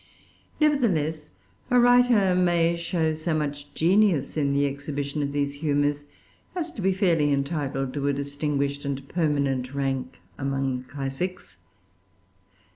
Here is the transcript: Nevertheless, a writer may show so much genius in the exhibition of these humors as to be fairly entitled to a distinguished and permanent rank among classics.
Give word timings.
Nevertheless, 0.59 1.29
a 1.69 1.79
writer 1.79 2.33
may 2.33 2.75
show 2.75 3.13
so 3.13 3.35
much 3.35 3.71
genius 3.75 4.35
in 4.35 4.51
the 4.51 4.65
exhibition 4.65 5.21
of 5.21 5.31
these 5.31 5.53
humors 5.61 6.07
as 6.55 6.71
to 6.71 6.81
be 6.81 6.91
fairly 6.91 7.31
entitled 7.31 7.93
to 7.93 8.07
a 8.07 8.11
distinguished 8.13 8.83
and 8.83 9.07
permanent 9.07 9.75
rank 9.75 10.17
among 10.39 10.85
classics. 10.85 11.59